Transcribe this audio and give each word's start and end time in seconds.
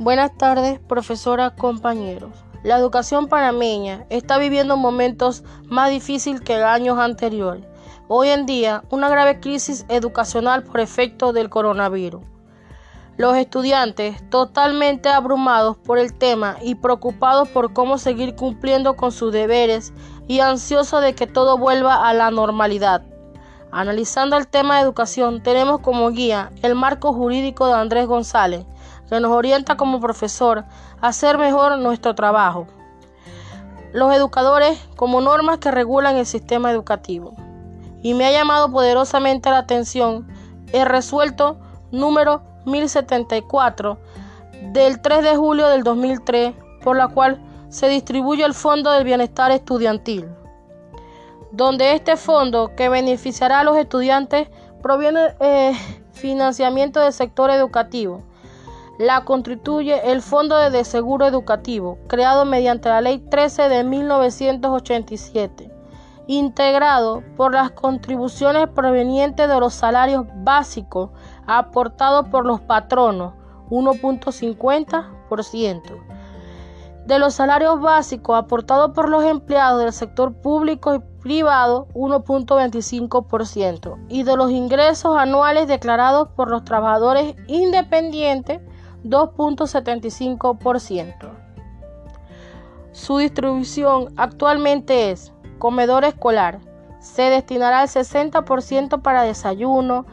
Buenas 0.00 0.34
tardes, 0.34 0.80
profesora, 0.80 1.50
compañeros. 1.50 2.30
La 2.62 2.78
educación 2.78 3.28
panameña 3.28 4.06
está 4.08 4.38
viviendo 4.38 4.78
momentos 4.78 5.44
más 5.66 5.90
difíciles 5.90 6.40
que 6.40 6.54
años 6.54 6.98
anteriores. 6.98 7.66
Hoy 8.08 8.30
en 8.30 8.46
día, 8.46 8.82
una 8.88 9.10
grave 9.10 9.40
crisis 9.40 9.84
educacional 9.90 10.62
por 10.62 10.80
efecto 10.80 11.34
del 11.34 11.50
coronavirus. 11.50 12.22
Los 13.18 13.36
estudiantes, 13.36 14.26
totalmente 14.30 15.10
abrumados 15.10 15.76
por 15.76 15.98
el 15.98 16.16
tema 16.16 16.56
y 16.62 16.76
preocupados 16.76 17.50
por 17.50 17.74
cómo 17.74 17.98
seguir 17.98 18.34
cumpliendo 18.36 18.96
con 18.96 19.12
sus 19.12 19.34
deberes 19.34 19.92
y 20.26 20.40
ansiosos 20.40 21.02
de 21.02 21.14
que 21.14 21.26
todo 21.26 21.58
vuelva 21.58 22.08
a 22.08 22.14
la 22.14 22.30
normalidad. 22.30 23.02
Analizando 23.70 24.38
el 24.38 24.48
tema 24.48 24.76
de 24.76 24.82
educación, 24.82 25.42
tenemos 25.42 25.80
como 25.80 26.08
guía 26.08 26.50
el 26.62 26.74
marco 26.74 27.12
jurídico 27.12 27.66
de 27.66 27.74
Andrés 27.74 28.06
González, 28.06 28.64
que 29.10 29.18
nos 29.18 29.32
orienta 29.32 29.76
como 29.76 30.00
profesor 30.00 30.64
a 31.00 31.08
hacer 31.08 31.36
mejor 31.36 31.76
nuestro 31.78 32.14
trabajo. 32.14 32.68
Los 33.92 34.14
educadores 34.14 34.78
como 34.94 35.20
normas 35.20 35.58
que 35.58 35.72
regulan 35.72 36.16
el 36.16 36.26
sistema 36.26 36.70
educativo. 36.70 37.34
Y 38.02 38.14
me 38.14 38.24
ha 38.24 38.30
llamado 38.30 38.70
poderosamente 38.70 39.50
la 39.50 39.58
atención 39.58 40.28
el 40.72 40.86
resuelto 40.86 41.58
número 41.90 42.42
1074 42.66 43.98
del 44.72 45.02
3 45.02 45.24
de 45.24 45.36
julio 45.36 45.66
del 45.66 45.82
2003, 45.82 46.54
por 46.84 46.96
la 46.96 47.08
cual 47.08 47.42
se 47.68 47.88
distribuye 47.88 48.44
el 48.44 48.54
Fondo 48.54 48.92
del 48.92 49.02
Bienestar 49.02 49.50
Estudiantil, 49.50 50.28
donde 51.50 51.94
este 51.94 52.16
fondo 52.16 52.76
que 52.76 52.88
beneficiará 52.88 53.60
a 53.60 53.64
los 53.64 53.76
estudiantes 53.76 54.48
proviene 54.82 55.34
eh, 55.40 55.72
financiamiento 56.12 57.00
del 57.00 57.12
sector 57.12 57.50
educativo 57.50 58.22
la 59.00 59.24
constituye 59.24 60.12
el 60.12 60.20
Fondo 60.20 60.68
de 60.68 60.84
Seguro 60.84 61.26
Educativo, 61.26 61.96
creado 62.06 62.44
mediante 62.44 62.90
la 62.90 63.00
Ley 63.00 63.16
13 63.16 63.70
de 63.70 63.82
1987, 63.82 65.72
integrado 66.26 67.22
por 67.34 67.54
las 67.54 67.70
contribuciones 67.70 68.68
provenientes 68.68 69.48
de 69.48 69.58
los 69.58 69.72
salarios 69.72 70.26
básicos 70.44 71.08
aportados 71.46 72.28
por 72.28 72.44
los 72.44 72.60
patronos, 72.60 73.32
1.50%, 73.70 75.80
de 77.06 77.18
los 77.18 77.32
salarios 77.32 77.80
básicos 77.80 78.36
aportados 78.36 78.90
por 78.90 79.08
los 79.08 79.24
empleados 79.24 79.80
del 79.80 79.94
sector 79.94 80.34
público 80.34 80.94
y 80.94 81.00
privado 81.22 81.88
1.25% 81.94 83.96
y 84.10 84.24
de 84.24 84.36
los 84.36 84.50
ingresos 84.50 85.16
anuales 85.16 85.68
declarados 85.68 86.28
por 86.36 86.50
los 86.50 86.64
trabajadores 86.64 87.34
independientes 87.46 88.60
2.75%. 89.04 91.30
Su 92.92 93.18
distribución 93.18 94.12
actualmente 94.16 95.10
es 95.10 95.32
comedor 95.58 96.04
escolar. 96.04 96.60
Se 96.98 97.22
destinará 97.22 97.82
el 97.82 97.88
60% 97.88 99.00
para 99.00 99.22
desayuno, 99.22 100.06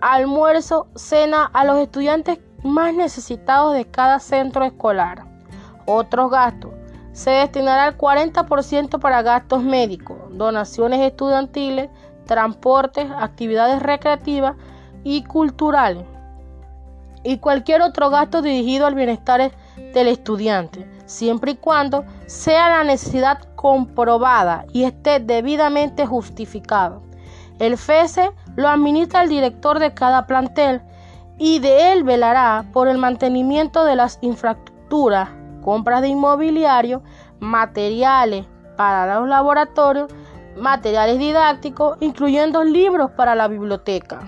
almuerzo, 0.00 0.86
cena 0.94 1.50
a 1.52 1.64
los 1.64 1.78
estudiantes 1.78 2.38
más 2.62 2.94
necesitados 2.94 3.74
de 3.74 3.84
cada 3.84 4.20
centro 4.20 4.64
escolar. 4.64 5.24
Otros 5.86 6.30
gastos. 6.30 6.70
Se 7.12 7.30
destinará 7.30 7.88
el 7.88 7.98
40% 7.98 9.00
para 9.00 9.22
gastos 9.22 9.62
médicos, 9.62 10.16
donaciones 10.30 11.00
estudiantiles, 11.00 11.90
transportes, 12.24 13.10
actividades 13.10 13.82
recreativas 13.82 14.54
y 15.02 15.24
culturales 15.24 16.06
y 17.22 17.38
cualquier 17.38 17.82
otro 17.82 18.10
gasto 18.10 18.42
dirigido 18.42 18.86
al 18.86 18.94
bienestar 18.94 19.52
del 19.94 20.08
estudiante, 20.08 20.88
siempre 21.06 21.52
y 21.52 21.56
cuando 21.56 22.04
sea 22.26 22.68
la 22.68 22.84
necesidad 22.84 23.40
comprobada 23.56 24.64
y 24.72 24.84
esté 24.84 25.20
debidamente 25.20 26.06
justificada. 26.06 27.00
El 27.58 27.76
FESE 27.76 28.30
lo 28.56 28.68
administra 28.68 29.22
el 29.22 29.28
director 29.28 29.78
de 29.78 29.92
cada 29.92 30.26
plantel 30.26 30.80
y 31.38 31.58
de 31.58 31.92
él 31.92 32.04
velará 32.04 32.64
por 32.72 32.88
el 32.88 32.98
mantenimiento 32.98 33.84
de 33.84 33.96
las 33.96 34.18
infraestructuras, 34.22 35.28
compras 35.62 36.00
de 36.00 36.08
inmobiliario, 36.08 37.02
materiales 37.38 38.46
para 38.76 39.18
los 39.18 39.28
laboratorios, 39.28 40.10
materiales 40.56 41.18
didácticos, 41.18 41.98
incluyendo 42.00 42.64
libros 42.64 43.10
para 43.10 43.34
la 43.34 43.48
biblioteca. 43.48 44.20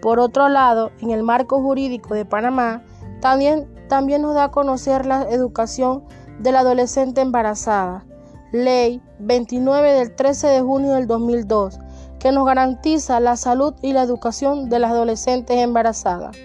Por 0.00 0.20
otro 0.20 0.48
lado, 0.48 0.90
en 1.00 1.10
el 1.10 1.22
marco 1.22 1.60
jurídico 1.60 2.14
de 2.14 2.24
Panamá, 2.24 2.82
también, 3.20 3.68
también 3.88 4.22
nos 4.22 4.34
da 4.34 4.44
a 4.44 4.50
conocer 4.50 5.06
la 5.06 5.22
educación 5.28 6.04
de 6.38 6.52
la 6.52 6.60
adolescente 6.60 7.20
embarazada, 7.20 8.04
Ley 8.52 9.02
29 9.18 9.92
del 9.92 10.14
13 10.14 10.46
de 10.46 10.60
junio 10.60 10.92
del 10.94 11.06
2002, 11.06 11.78
que 12.18 12.32
nos 12.32 12.46
garantiza 12.46 13.20
la 13.20 13.36
salud 13.36 13.74
y 13.82 13.92
la 13.92 14.02
educación 14.02 14.68
de 14.68 14.78
las 14.78 14.92
adolescentes 14.92 15.56
embarazadas. 15.58 16.36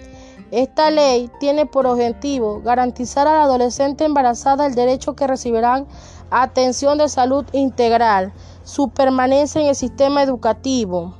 Esta 0.50 0.90
ley 0.90 1.30
tiene 1.40 1.66
por 1.66 1.86
objetivo 1.86 2.60
garantizar 2.62 3.26
a 3.26 3.32
la 3.32 3.42
adolescente 3.44 4.04
embarazada 4.04 4.66
el 4.66 4.74
derecho 4.74 5.16
que 5.16 5.26
recibirán 5.26 5.86
atención 6.30 6.98
de 6.98 7.08
salud 7.08 7.44
integral, 7.52 8.32
su 8.62 8.88
permanencia 8.88 9.60
en 9.60 9.68
el 9.68 9.74
sistema 9.74 10.22
educativo, 10.22 11.14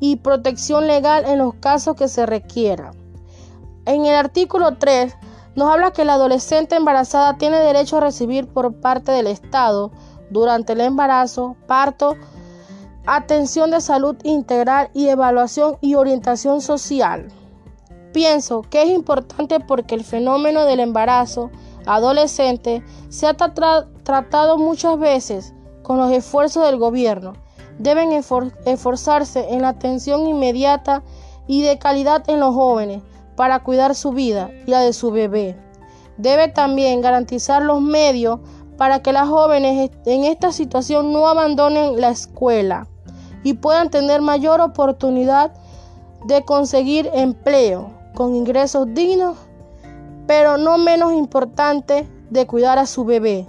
y 0.00 0.16
protección 0.16 0.86
legal 0.86 1.24
en 1.26 1.38
los 1.38 1.54
casos 1.54 1.96
que 1.96 2.08
se 2.08 2.26
requiera. 2.26 2.92
En 3.84 4.04
el 4.04 4.14
artículo 4.14 4.76
3 4.76 5.14
nos 5.54 5.70
habla 5.70 5.92
que 5.92 6.04
la 6.04 6.14
adolescente 6.14 6.76
embarazada 6.76 7.38
tiene 7.38 7.58
derecho 7.58 7.96
a 7.96 8.00
recibir 8.00 8.46
por 8.46 8.74
parte 8.80 9.12
del 9.12 9.26
Estado 9.26 9.90
durante 10.30 10.74
el 10.74 10.80
embarazo, 10.80 11.56
parto, 11.66 12.16
atención 13.06 13.70
de 13.70 13.80
salud 13.80 14.16
integral 14.24 14.90
y 14.92 15.08
evaluación 15.08 15.78
y 15.80 15.94
orientación 15.94 16.60
social. 16.60 17.28
Pienso 18.12 18.62
que 18.62 18.82
es 18.82 18.88
importante 18.90 19.60
porque 19.60 19.94
el 19.94 20.04
fenómeno 20.04 20.64
del 20.64 20.80
embarazo 20.80 21.50
adolescente 21.86 22.82
se 23.08 23.26
ha 23.26 23.34
tratado 23.34 24.58
muchas 24.58 24.98
veces 24.98 25.54
con 25.82 25.98
los 25.98 26.10
esfuerzos 26.10 26.64
del 26.64 26.78
gobierno 26.78 27.34
deben 27.78 28.12
esforzarse 28.12 29.46
en 29.50 29.62
la 29.62 29.70
atención 29.70 30.26
inmediata 30.26 31.02
y 31.46 31.62
de 31.62 31.78
calidad 31.78 32.28
en 32.28 32.40
los 32.40 32.54
jóvenes 32.54 33.02
para 33.36 33.62
cuidar 33.62 33.94
su 33.94 34.12
vida 34.12 34.50
y 34.66 34.70
la 34.70 34.80
de 34.80 34.92
su 34.92 35.10
bebé. 35.10 35.56
Debe 36.16 36.48
también 36.48 37.02
garantizar 37.02 37.62
los 37.62 37.80
medios 37.80 38.40
para 38.76 39.02
que 39.02 39.12
las 39.12 39.28
jóvenes 39.28 39.90
en 40.06 40.24
esta 40.24 40.52
situación 40.52 41.12
no 41.12 41.28
abandonen 41.28 42.00
la 42.00 42.10
escuela 42.10 42.86
y 43.42 43.54
puedan 43.54 43.90
tener 43.90 44.22
mayor 44.22 44.60
oportunidad 44.60 45.52
de 46.24 46.44
conseguir 46.44 47.10
empleo 47.14 47.90
con 48.14 48.34
ingresos 48.34 48.88
dignos, 48.92 49.36
pero 50.26 50.56
no 50.56 50.78
menos 50.78 51.12
importante 51.12 52.08
de 52.30 52.46
cuidar 52.46 52.78
a 52.78 52.86
su 52.86 53.04
bebé. 53.04 53.46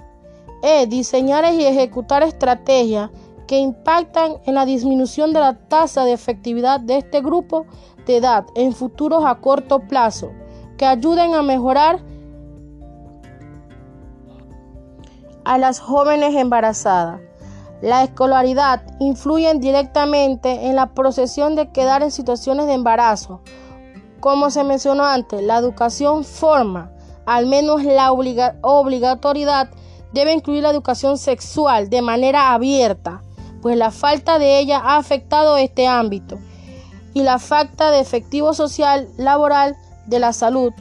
Es 0.62 0.88
diseñar 0.88 1.52
y 1.52 1.64
ejecutar 1.64 2.22
estrategias 2.22 3.10
que 3.48 3.58
impactan 3.58 4.36
en 4.44 4.54
la 4.54 4.64
disminución 4.66 5.32
de 5.32 5.40
la 5.40 5.54
tasa 5.54 6.04
de 6.04 6.12
efectividad 6.12 6.78
de 6.78 6.98
este 6.98 7.22
grupo 7.22 7.66
de 8.06 8.18
edad 8.18 8.46
en 8.54 8.72
futuros 8.72 9.24
a 9.24 9.36
corto 9.36 9.80
plazo, 9.80 10.30
que 10.76 10.86
ayuden 10.86 11.34
a 11.34 11.42
mejorar 11.42 12.00
a 15.44 15.58
las 15.58 15.80
jóvenes 15.80 16.36
embarazadas. 16.36 17.20
La 17.80 18.04
escolaridad 18.04 18.82
influye 19.00 19.52
directamente 19.54 20.66
en 20.66 20.76
la 20.76 20.92
procesión 20.94 21.56
de 21.56 21.72
quedar 21.72 22.02
en 22.02 22.10
situaciones 22.10 22.66
de 22.66 22.74
embarazo. 22.74 23.40
Como 24.20 24.50
se 24.50 24.62
mencionó 24.62 25.04
antes, 25.04 25.42
la 25.42 25.56
educación 25.56 26.24
forma, 26.24 26.92
al 27.24 27.46
menos 27.46 27.82
la 27.82 28.12
obligatoriedad 28.12 29.70
debe 30.12 30.32
incluir 30.34 30.64
la 30.64 30.70
educación 30.70 31.16
sexual 31.16 31.88
de 31.88 32.02
manera 32.02 32.52
abierta, 32.52 33.22
pues 33.62 33.76
la 33.76 33.90
falta 33.90 34.38
de 34.38 34.58
ella 34.58 34.78
ha 34.78 34.96
afectado 34.96 35.56
este 35.56 35.86
ámbito 35.86 36.38
y 37.14 37.22
la 37.22 37.38
falta 37.38 37.90
de 37.90 38.00
efectivo 38.00 38.54
social 38.54 39.08
laboral 39.16 39.76
de 40.06 40.18
la 40.18 40.32
salud 40.32 40.72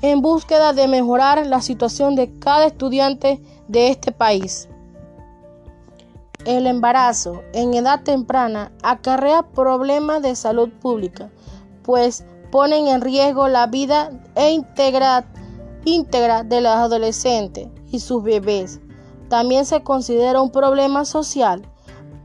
en 0.00 0.20
búsqueda 0.20 0.72
de 0.72 0.88
mejorar 0.88 1.46
la 1.46 1.60
situación 1.60 2.16
de 2.16 2.38
cada 2.38 2.66
estudiante 2.66 3.40
de 3.68 3.88
este 3.88 4.10
país. 4.10 4.68
El 6.44 6.66
embarazo 6.66 7.42
en 7.52 7.74
edad 7.74 8.02
temprana 8.02 8.72
acarrea 8.82 9.44
problemas 9.44 10.22
de 10.22 10.34
salud 10.34 10.70
pública, 10.70 11.30
pues 11.84 12.24
ponen 12.50 12.88
en 12.88 13.00
riesgo 13.00 13.46
la 13.46 13.68
vida 13.68 14.10
e 14.34 14.50
íntegra 14.50 16.42
de 16.42 16.60
los 16.60 16.72
adolescentes 16.72 17.68
y 17.92 18.00
sus 18.00 18.24
bebés. 18.24 18.80
También 19.28 19.64
se 19.64 19.84
considera 19.84 20.42
un 20.42 20.50
problema 20.50 21.04
social 21.04 21.62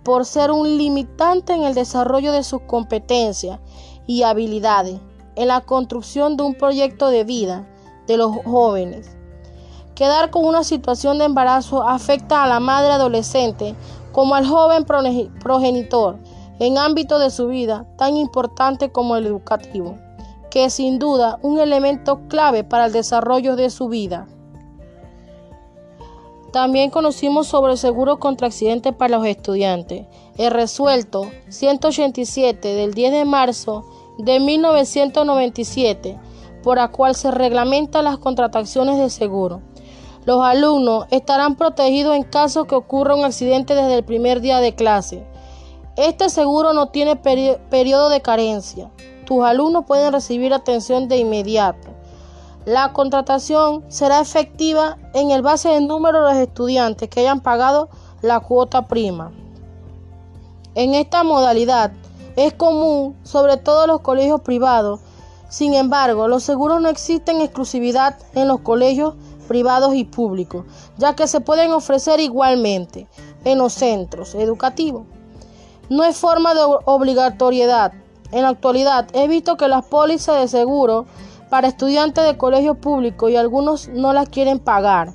por 0.07 0.24
ser 0.24 0.51
un 0.51 0.77
limitante 0.77 1.51
en 1.51 1.63
el 1.63 1.74
desarrollo 1.74 2.31
de 2.31 2.42
sus 2.42 2.62
competencias 2.62 3.59
y 4.06 4.24
habilidades, 4.24 5.01
en 5.36 5.50
la 5.50 5.59
construcción 5.59 6.38
de 6.38 6.44
un 6.44 6.56
proyecto 6.56 7.09
de 7.09 7.25
vida, 7.25 7.68
de 8.07 8.15
los 8.15 8.33
jóvenes. 8.45 9.18
Quedar 9.95 10.31
con 10.31 10.45
una 10.45 10.63
situación 10.63 11.18
de 11.18 11.25
embarazo 11.25 11.86
afecta 11.86 12.42
a 12.42 12.48
la 12.48 12.62
madre 12.62 12.94
adolescente 12.94 13.75
como 14.13 14.36
al 14.36 14.48
joven 14.48 14.86
progenitor 14.86 16.19
en 16.60 16.77
ámbito 16.77 17.19
de 17.19 17.30
su 17.30 17.48
vida 17.48 17.86
tan 17.98 18.15
importante 18.15 18.94
como 18.94 19.18
el 19.18 19.27
educativo, 19.27 19.98
que 20.50 20.63
es 20.63 20.75
sin 20.75 21.00
duda 21.00 21.38
un 21.42 21.60
elemento 21.60 22.21
clave 22.30 22.63
para 22.63 22.86
el 22.86 22.94
desarrollo 22.94 23.57
de 23.57 23.69
su 23.69 23.89
vida. 23.89 24.25
También 26.51 26.89
conocimos 26.89 27.47
sobre 27.47 27.73
el 27.73 27.77
seguro 27.77 28.19
contra 28.19 28.47
accidentes 28.47 28.94
para 28.94 29.17
los 29.17 29.27
estudiantes, 29.27 30.05
el 30.38 30.51
resuelto 30.51 31.29
187 31.49 32.73
del 32.73 32.94
10 32.94 33.11
de 33.11 33.25
marzo 33.25 33.85
de 34.17 34.39
1997, 34.39 36.17
por 36.63 36.77
la 36.77 36.88
cual 36.88 37.15
se 37.15 37.31
reglamentan 37.31 38.05
las 38.05 38.17
contrataciones 38.17 38.97
de 38.97 39.09
seguro. 39.09 39.61
Los 40.25 40.41
alumnos 40.44 41.05
estarán 41.11 41.55
protegidos 41.55 42.15
en 42.15 42.23
caso 42.23 42.65
que 42.65 42.75
ocurra 42.75 43.15
un 43.15 43.25
accidente 43.25 43.75
desde 43.75 43.95
el 43.95 44.03
primer 44.03 44.41
día 44.41 44.59
de 44.59 44.75
clase. 44.75 45.25
Este 45.95 46.29
seguro 46.29 46.73
no 46.73 46.89
tiene 46.89 47.15
periodo 47.15 48.09
de 48.09 48.21
carencia. 48.21 48.91
Tus 49.25 49.43
alumnos 49.43 49.85
pueden 49.85 50.13
recibir 50.13 50.53
atención 50.53 51.07
de 51.07 51.17
inmediato. 51.17 51.96
La 52.67 52.91
contratación 52.91 53.85
será 53.87 54.19
efectiva 54.19 54.97
en 55.13 55.31
el 55.31 55.41
base 55.41 55.69
del 55.69 55.87
número 55.87 56.25
de 56.25 56.33
los 56.33 56.41
estudiantes 56.41 57.07
que 57.07 57.21
hayan 57.21 57.39
pagado 57.39 57.87
la 58.21 58.41
cuota 58.41 58.89
prima. 58.89 59.31
En 60.75 60.93
esta 60.93 61.23
modalidad 61.23 61.93
es 62.35 62.53
común 62.53 63.15
sobre 63.23 63.55
todo 63.55 63.85
en 63.85 63.91
los 63.91 64.01
colegios 64.01 64.41
privados. 64.41 64.99
Sin 65.47 65.75
embargo, 65.75 66.27
los 66.27 66.43
seguros 66.43 66.81
no 66.81 66.89
existen 66.89 67.39
exclusividad 67.39 68.17
en 68.33 68.49
los 68.49 68.59
colegios 68.59 69.15
privados 69.47 69.95
y 69.95 70.03
públicos, 70.03 70.65
ya 70.97 71.15
que 71.15 71.27
se 71.27 71.39
pueden 71.39 71.71
ofrecer 71.71 72.19
igualmente 72.19 73.07
en 73.45 73.59
los 73.59 73.71
centros 73.71 74.35
educativos. 74.35 75.03
No 75.89 76.03
es 76.03 76.17
forma 76.17 76.53
de 76.53 76.63
obligatoriedad. 76.83 77.93
En 78.33 78.41
la 78.41 78.49
actualidad 78.49 79.07
he 79.13 79.29
visto 79.29 79.55
que 79.55 79.69
las 79.69 79.85
pólizas 79.85 80.41
de 80.41 80.49
seguro 80.49 81.05
para 81.49 81.67
estudiantes 81.67 82.25
de 82.25 82.38
colegios 82.38 82.77
públicos 82.77 83.29
y 83.31 83.35
algunos 83.35 83.88
no 83.89 84.13
las 84.13 84.29
quieren 84.29 84.59
pagar. 84.59 85.13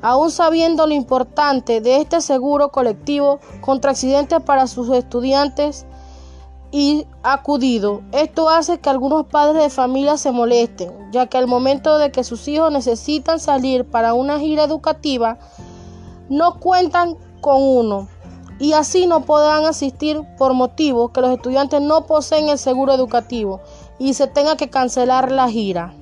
Aún 0.00 0.30
sabiendo 0.30 0.86
lo 0.86 0.94
importante 0.94 1.80
de 1.80 1.96
este 1.96 2.20
seguro 2.20 2.70
colectivo 2.70 3.40
contra 3.60 3.90
accidentes 3.90 4.40
para 4.42 4.68
sus 4.68 4.90
estudiantes 4.90 5.86
y 6.70 7.06
acudido, 7.22 8.02
esto 8.12 8.48
hace 8.48 8.78
que 8.78 8.90
algunos 8.90 9.26
padres 9.26 9.62
de 9.62 9.70
familia 9.70 10.16
se 10.16 10.30
molesten, 10.30 10.92
ya 11.10 11.26
que 11.26 11.38
al 11.38 11.48
momento 11.48 11.98
de 11.98 12.12
que 12.12 12.22
sus 12.22 12.46
hijos 12.46 12.70
necesitan 12.70 13.40
salir 13.40 13.86
para 13.86 14.14
una 14.14 14.38
gira 14.38 14.64
educativa, 14.64 15.38
no 16.28 16.60
cuentan 16.60 17.16
con 17.40 17.60
uno 17.60 18.08
y 18.60 18.72
así 18.72 19.06
no 19.06 19.22
podrán 19.22 19.64
asistir 19.64 20.20
por 20.36 20.52
motivos 20.52 21.10
que 21.10 21.20
los 21.20 21.30
estudiantes 21.30 21.80
no 21.80 22.06
poseen 22.06 22.48
el 22.48 22.58
seguro 22.58 22.92
educativo 22.92 23.60
y 23.98 24.14
se 24.14 24.26
tenga 24.26 24.56
que 24.56 24.70
cancelar 24.70 25.32
la 25.32 25.48
gira. 25.50 25.94